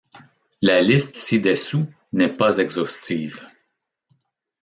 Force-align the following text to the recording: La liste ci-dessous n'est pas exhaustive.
La 0.63 0.81
liste 0.81 1.15
ci-dessous 1.15 1.85
n'est 2.11 2.35
pas 2.35 2.57
exhaustive. 2.57 3.47